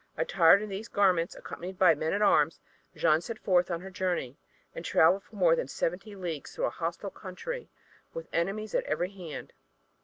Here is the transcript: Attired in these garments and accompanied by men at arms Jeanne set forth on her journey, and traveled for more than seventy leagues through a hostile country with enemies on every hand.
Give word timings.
Attired 0.17 0.63
in 0.63 0.69
these 0.69 0.87
garments 0.87 1.35
and 1.35 1.43
accompanied 1.45 1.77
by 1.77 1.93
men 1.93 2.11
at 2.11 2.23
arms 2.23 2.59
Jeanne 2.95 3.21
set 3.21 3.37
forth 3.37 3.69
on 3.69 3.81
her 3.81 3.91
journey, 3.91 4.35
and 4.73 4.83
traveled 4.83 5.21
for 5.21 5.35
more 5.35 5.55
than 5.55 5.67
seventy 5.67 6.15
leagues 6.15 6.55
through 6.55 6.65
a 6.65 6.69
hostile 6.71 7.11
country 7.11 7.69
with 8.11 8.27
enemies 8.33 8.73
on 8.73 8.81
every 8.87 9.11
hand. 9.11 9.53